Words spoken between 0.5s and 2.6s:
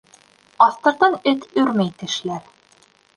Аҫтыртын эт өрмәй тешләр.